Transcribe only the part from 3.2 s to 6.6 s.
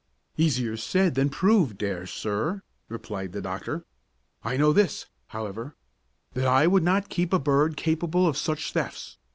the doctor. "I know this, however, that